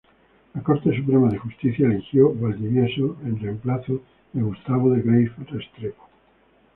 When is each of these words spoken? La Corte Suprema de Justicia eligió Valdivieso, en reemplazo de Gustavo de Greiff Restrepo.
La 0.55 0.61
Corte 0.63 0.91
Suprema 0.97 1.29
de 1.29 1.37
Justicia 1.37 1.85
eligió 1.85 2.33
Valdivieso, 2.33 3.17
en 3.23 3.39
reemplazo 3.39 4.01
de 4.33 4.41
Gustavo 4.41 4.89
de 4.89 5.03
Greiff 5.03 5.37
Restrepo. 5.47 6.09